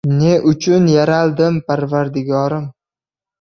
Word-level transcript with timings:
Ne 0.19 0.29
uchun 0.51 0.87
yaraldim, 0.91 1.61
Parvardigorim?! 1.69 2.67